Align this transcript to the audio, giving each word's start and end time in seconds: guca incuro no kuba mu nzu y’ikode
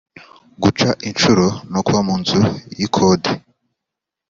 guca 0.63 0.89
incuro 1.09 1.47
no 1.71 1.79
kuba 1.85 1.99
mu 2.07 2.15
nzu 2.21 2.39
y’ikode 2.77 3.29